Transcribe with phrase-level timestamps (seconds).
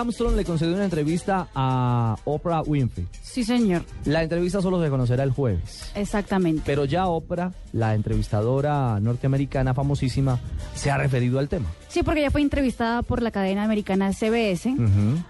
[0.00, 3.06] Armstrong le concedió una entrevista a Oprah Winfrey.
[3.22, 3.84] Sí, señor.
[4.04, 5.90] La entrevista solo se conocerá el jueves.
[5.94, 6.62] Exactamente.
[6.64, 10.38] Pero ya Oprah, la entrevistadora norteamericana famosísima,
[10.74, 11.68] se ha referido al tema.
[11.88, 14.74] Sí, porque ella fue entrevistada por la cadena americana CBS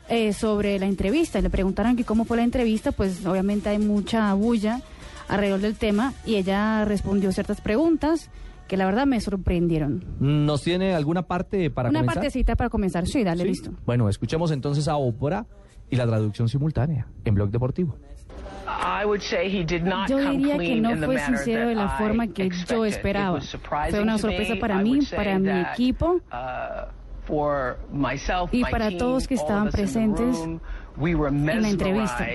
[0.08, 1.38] eh, sobre la entrevista.
[1.38, 4.80] Y le preguntaron que cómo fue la entrevista, pues obviamente hay mucha bulla
[5.28, 8.28] alrededor del tema y ella respondió ciertas preguntas
[8.72, 10.02] que la verdad me sorprendieron.
[10.18, 12.14] ¿Nos tiene alguna parte para Una comenzar?
[12.22, 13.06] partecita para comenzar.
[13.06, 13.48] Sí, dale, ¿Sí?
[13.50, 13.70] listo.
[13.84, 15.44] Bueno, escuchemos entonces a Oprah
[15.90, 17.98] y la traducción simultánea en Blog Deportivo.
[18.66, 21.74] I would say he did not Yo diría que no in the fue sincero de
[21.74, 22.86] la that forma I que yo expected.
[22.86, 23.40] It esperaba.
[23.90, 24.60] Fue una sorpresa me.
[24.60, 26.20] para mí, para mi equipo.
[26.32, 26.86] uh,
[27.26, 32.26] for myself, Y para todos que estaban presentes en la entrevista.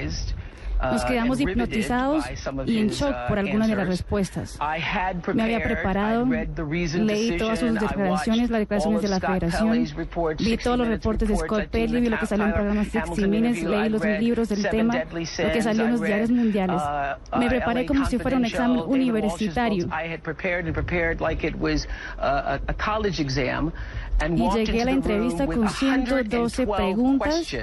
[0.77, 2.25] Mesmerized, uh, Nos quedamos hipnotizados
[2.65, 4.57] y en shock uh, por algunas de las respuestas.
[5.33, 10.77] Me había preparado, leí todas sus declaraciones, las declaraciones de la federación, vi 60 todos
[10.77, 13.89] los reportes de Scott Pelley, vi lo que salió en programas 60 Hamilton Minutes, leí
[13.89, 16.81] los libros del tema, lo que salió en los diarios mundiales.
[16.81, 19.87] uh, Me preparé como si fuera un examen universitario.
[24.19, 27.53] Y llegué a la entrevista con 112 112 preguntas.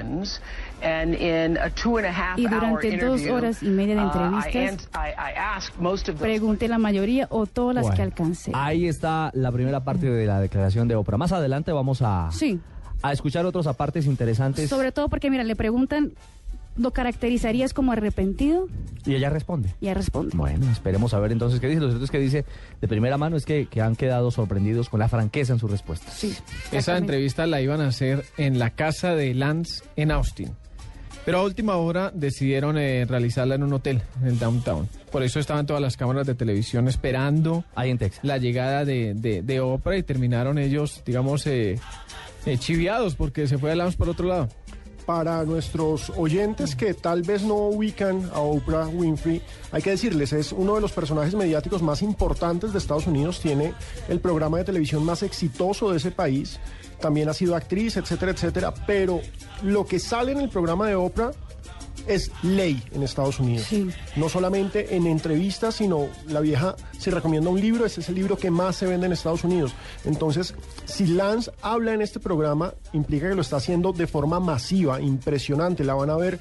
[0.80, 4.00] Questions, and in a two and a half Y durante dos horas y media de
[4.00, 7.75] uh, I entrevistas, ans- I- I asked most of those Pregunté la mayoría o todas
[7.75, 8.53] las que Bueno, alcancé.
[8.55, 11.17] Ahí está la primera parte de la declaración de Oprah.
[11.19, 12.61] Más adelante vamos a, Sí,
[13.02, 16.12] a escuchar otros apartes interesantes sobre todo porque, mira, le preguntan,
[16.77, 18.68] ¿lo caracterizarías como arrepentido?
[19.07, 19.68] y ella responde.
[19.80, 20.35] Y ella responde.
[20.35, 21.80] Bueno, esperemos a ver entonces qué dice.
[21.80, 22.45] Lo cierto es que dice
[22.80, 26.14] de primera mano es que, que han quedado sorprendidos con la franqueza en sus respuestas.
[26.14, 26.34] Sí.
[26.73, 30.52] Esa entrevista la iban a hacer en la casa de Lance en Austin.
[31.27, 34.89] Pero a última hora decidieron eh, realizarla en un hotel en el downtown.
[35.11, 38.20] Por eso estaban todas las cámaras de televisión esperando Ahí en Texas.
[38.24, 41.79] la llegada de, de, de Oprah y terminaron ellos, digamos, eh,
[42.45, 44.48] eh, chiviados porque se fue a Lance por otro lado.
[45.06, 50.50] Para nuestros oyentes que tal vez no ubican a Oprah Winfrey, hay que decirles, es
[50.50, 53.74] uno de los personajes mediáticos más importantes de Estados Unidos, tiene
[54.08, 56.58] el programa de televisión más exitoso de ese país,
[57.00, 59.20] también ha sido actriz, etcétera, etcétera, pero
[59.62, 61.32] lo que sale en el programa de Oprah
[62.06, 63.66] es ley en Estados Unidos.
[63.68, 63.88] Sí.
[64.16, 68.36] No solamente en entrevistas, sino la vieja, si recomienda un libro, ese es el libro
[68.36, 69.72] que más se vende en Estados Unidos.
[70.04, 70.54] Entonces,
[70.84, 75.84] si Lance habla en este programa, implica que lo está haciendo de forma masiva, impresionante.
[75.84, 76.38] La van a ver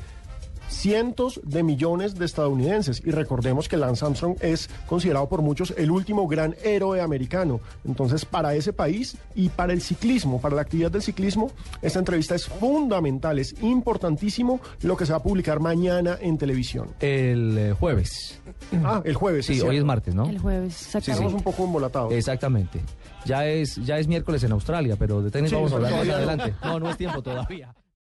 [0.73, 3.01] cientos de millones de estadounidenses.
[3.05, 7.59] Y recordemos que Lance Armstrong es considerado por muchos el último gran héroe americano.
[7.85, 11.51] Entonces, para ese país y para el ciclismo, para la actividad del ciclismo,
[11.81, 16.89] esta entrevista es fundamental, es importantísimo lo que se va a publicar mañana en televisión.
[16.99, 18.39] El eh, jueves.
[18.83, 19.45] Ah, el jueves.
[19.45, 20.27] Sí, hoy es martes, ¿no?
[20.27, 21.35] El jueves, Estamos exactamente.
[21.37, 22.11] un poco embolatados.
[22.11, 22.81] Exactamente.
[23.25, 26.09] Ya es, ya es miércoles en Australia, pero de tenis Sí, vamos a hablar más
[26.09, 26.53] adelante.
[26.63, 27.73] No, no es tiempo todavía.